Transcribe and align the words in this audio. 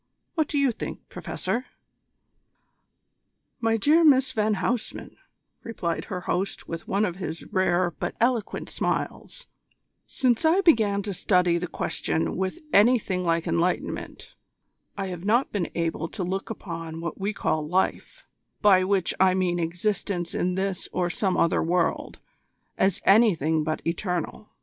What 0.33 0.47
do 0.47 0.57
you 0.57 0.71
think, 0.71 1.07
Professor?" 1.09 1.67
"My 3.59 3.77
dear 3.77 4.03
Miss 4.03 4.31
van 4.31 4.55
Huysman," 4.55 5.15
replied 5.61 6.05
her 6.05 6.21
host 6.21 6.67
with 6.67 6.87
one 6.87 7.05
of 7.05 7.17
his 7.17 7.45
rare 7.53 7.91
but 7.91 8.15
eloquent 8.19 8.67
smiles, 8.67 9.45
"since 10.07 10.43
I 10.43 10.61
began 10.61 11.03
to 11.03 11.13
study 11.13 11.59
the 11.59 11.67
question 11.67 12.35
with 12.35 12.63
anything 12.73 13.23
like 13.23 13.45
enlightenment, 13.45 14.33
I 14.97 15.05
have 15.09 15.23
not 15.23 15.51
been 15.51 15.69
able 15.75 16.07
to 16.07 16.23
look 16.23 16.49
upon 16.49 16.99
what 16.99 17.19
we 17.19 17.31
call 17.31 17.67
life, 17.67 18.25
by 18.59 18.83
which 18.83 19.13
I 19.19 19.35
mean 19.35 19.59
existence 19.59 20.33
in 20.33 20.55
this 20.55 20.89
or 20.91 21.11
some 21.11 21.37
other 21.37 21.61
world, 21.61 22.19
as 22.75 23.03
anything 23.05 23.63
but 23.63 23.83
eternal. 23.85 24.49